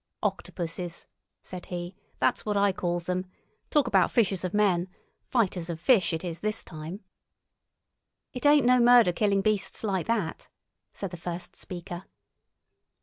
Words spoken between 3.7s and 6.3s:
about fishers of men—fighters of fish it